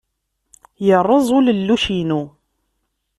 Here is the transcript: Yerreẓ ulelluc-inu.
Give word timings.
Yerreẓ 0.85 1.27
ulelluc-inu. 1.37 2.21